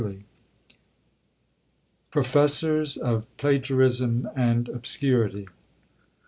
[2.11, 5.47] ]PROFESSORS OF PLAGIARISM AND OBSCURITY.